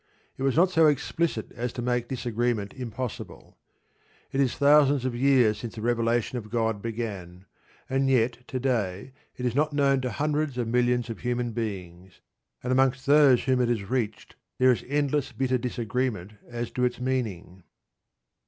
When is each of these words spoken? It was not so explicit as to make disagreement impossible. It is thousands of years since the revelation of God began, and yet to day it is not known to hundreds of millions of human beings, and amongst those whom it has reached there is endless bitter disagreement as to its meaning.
It 0.35 0.41
was 0.41 0.55
not 0.55 0.71
so 0.71 0.87
explicit 0.87 1.51
as 1.51 1.71
to 1.73 1.81
make 1.83 2.07
disagreement 2.07 2.73
impossible. 2.73 3.59
It 4.31 4.41
is 4.41 4.55
thousands 4.55 5.05
of 5.05 5.13
years 5.15 5.59
since 5.59 5.75
the 5.75 5.83
revelation 5.83 6.39
of 6.39 6.49
God 6.49 6.81
began, 6.81 7.45
and 7.87 8.09
yet 8.09 8.39
to 8.47 8.59
day 8.59 9.13
it 9.37 9.45
is 9.45 9.53
not 9.53 9.73
known 9.73 10.01
to 10.01 10.09
hundreds 10.09 10.57
of 10.57 10.67
millions 10.67 11.11
of 11.11 11.19
human 11.19 11.51
beings, 11.51 12.19
and 12.63 12.71
amongst 12.71 13.05
those 13.05 13.43
whom 13.43 13.61
it 13.61 13.69
has 13.69 13.91
reached 13.91 14.35
there 14.57 14.71
is 14.71 14.83
endless 14.87 15.31
bitter 15.31 15.59
disagreement 15.59 16.31
as 16.49 16.71
to 16.71 16.83
its 16.83 16.99
meaning. 16.99 17.61